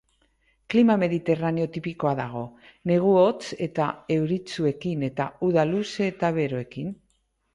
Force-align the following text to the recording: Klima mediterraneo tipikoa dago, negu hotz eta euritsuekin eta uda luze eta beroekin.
Klima 0.73 0.93
mediterraneo 1.01 1.67
tipikoa 1.75 2.13
dago, 2.19 2.41
negu 2.91 3.11
hotz 3.23 3.43
eta 3.67 3.89
euritsuekin 4.17 5.05
eta 5.09 5.27
uda 5.51 5.67
luze 5.73 6.11
eta 6.15 6.35
beroekin. 6.39 6.91